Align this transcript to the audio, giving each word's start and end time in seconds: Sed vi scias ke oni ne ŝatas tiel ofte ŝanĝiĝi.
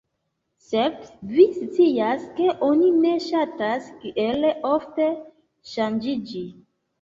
Sed 0.67 0.95
vi 1.33 1.43
scias 1.57 2.23
ke 2.39 2.47
oni 2.69 2.87
ne 3.03 3.11
ŝatas 3.27 3.91
tiel 4.01 4.49
ofte 4.71 5.07
ŝanĝiĝi. 5.75 6.43